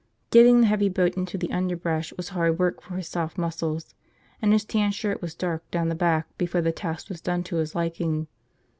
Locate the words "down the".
5.69-5.93